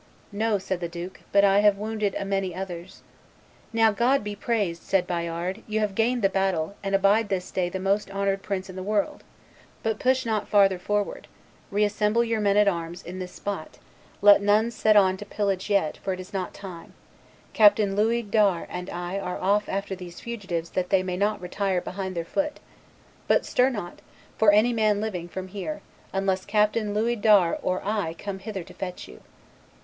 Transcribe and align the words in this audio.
'No,' 0.31 0.57
said 0.57 0.79
the 0.79 0.87
duke, 0.87 1.19
'but 1.31 1.43
I 1.43 1.59
have 1.59 1.77
wounded 1.77 2.15
a 2.17 2.25
many 2.25 2.55
others.' 2.55 3.03
'Now, 3.71 3.91
God 3.91 4.23
be 4.23 4.35
praised!' 4.35 4.81
said 4.81 5.05
Bayard; 5.05 5.61
'you 5.67 5.79
have 5.79 5.93
gained 5.93 6.23
the 6.23 6.27
battle, 6.29 6.75
and 6.81 6.95
abide 6.95 7.29
this 7.29 7.51
day 7.51 7.69
the 7.69 7.79
most 7.79 8.09
honored 8.09 8.41
prince 8.41 8.67
in 8.67 8.75
the 8.75 8.81
world; 8.81 9.23
but 9.83 9.99
push 9.99 10.25
not 10.25 10.47
farther 10.47 10.79
forward; 10.79 11.27
reassemble 11.69 12.23
your 12.23 12.39
men 12.41 12.57
at 12.57 12.67
arms 12.67 13.03
in 13.03 13.19
this 13.19 13.33
spot; 13.33 13.77
let 14.23 14.41
none 14.41 14.71
set 14.71 14.95
on 14.97 15.17
to 15.17 15.23
pillage 15.23 15.69
yet, 15.69 15.97
for 15.97 16.13
it 16.13 16.19
is 16.19 16.33
not 16.33 16.51
time; 16.51 16.95
Captain 17.53 17.95
Louis 17.95 18.23
d'Ars 18.23 18.65
and 18.71 18.89
I 18.89 19.19
are 19.19 19.37
off 19.37 19.69
after 19.69 19.95
these 19.95 20.19
fugitives 20.19 20.71
that 20.71 20.89
they 20.89 21.03
may 21.03 21.15
not 21.15 21.39
retire 21.39 21.79
behind 21.79 22.15
their 22.15 22.25
foot; 22.25 22.59
but 23.27 23.45
stir 23.45 23.69
not, 23.69 24.01
for 24.35 24.51
any 24.51 24.73
man 24.73 24.99
living, 24.99 25.27
from 25.27 25.49
here, 25.49 25.83
unless 26.11 26.43
Captain 26.43 26.95
Louis 26.95 27.17
d'Ars 27.17 27.59
or 27.61 27.83
I 27.85 28.15
come 28.15 28.39
hither 28.39 28.63
to 28.63 28.73
fetch 28.73 29.07
you. 29.07 29.21